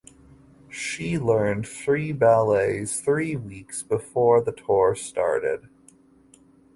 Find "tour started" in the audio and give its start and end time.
4.51-5.69